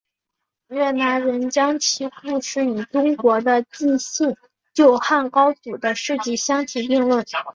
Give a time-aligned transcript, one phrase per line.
[0.69, 4.35] 越南人将其故事与中国的纪信
[4.73, 7.23] 救汉高祖的事迹相提并论。